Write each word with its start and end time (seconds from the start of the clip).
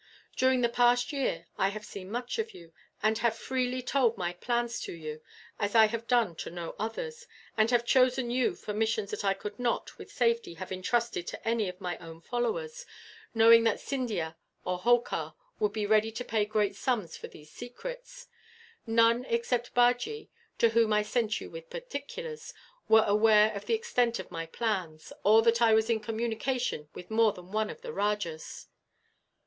During 0.35 0.61
the 0.61 0.67
past 0.67 1.13
year 1.13 1.45
I 1.59 1.69
have 1.69 1.85
seen 1.85 2.09
much 2.09 2.39
of 2.39 2.55
you, 2.55 2.73
and 3.03 3.19
have 3.19 3.37
freely 3.37 3.83
told 3.83 4.17
my 4.17 4.33
plans 4.33 4.79
to 4.79 4.93
you, 4.93 5.21
as 5.59 5.75
I 5.75 5.85
have 5.85 6.07
done 6.07 6.35
to 6.37 6.49
no 6.49 6.73
others; 6.79 7.27
and 7.55 7.69
have 7.69 7.85
chosen 7.85 8.31
you 8.31 8.55
for 8.55 8.73
missions 8.73 9.11
that 9.11 9.23
I 9.23 9.35
could 9.35 9.59
not, 9.59 9.99
with 9.99 10.11
safety, 10.11 10.55
have 10.55 10.71
entrusted 10.71 11.27
to 11.27 11.47
any 11.47 11.69
of 11.69 11.79
my 11.79 11.99
own 11.99 12.19
followers, 12.19 12.87
knowing 13.35 13.63
that 13.65 13.79
Scindia 13.79 14.37
or 14.65 14.79
Holkar 14.79 15.35
would 15.59 15.71
be 15.71 15.85
ready 15.85 16.11
to 16.13 16.25
pay 16.25 16.45
great 16.45 16.75
sums 16.75 17.15
for 17.15 17.27
these 17.27 17.51
secrets. 17.51 18.27
None 18.87 19.23
except 19.25 19.75
Bajee, 19.75 20.29
to 20.57 20.69
whom 20.69 20.93
I 20.93 21.03
sent 21.03 21.39
you 21.39 21.51
with 21.51 21.69
particulars, 21.69 22.55
were 22.89 23.05
aware 23.05 23.53
of 23.53 23.67
the 23.67 23.75
extent 23.75 24.17
of 24.17 24.31
my 24.31 24.47
plans, 24.47 25.13
or 25.23 25.43
that 25.43 25.61
I 25.61 25.75
was 25.75 25.91
in 25.91 25.99
communication 25.99 26.89
with 26.95 27.11
more 27.11 27.33
than 27.33 27.51
one 27.51 27.69
of 27.69 27.81
the 27.83 27.93
rajahs. 27.93 28.65